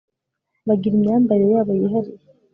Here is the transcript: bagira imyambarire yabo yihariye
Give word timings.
bagira 0.67 0.95
imyambarire 0.97 1.51
yabo 1.55 1.71
yihariye 1.79 2.25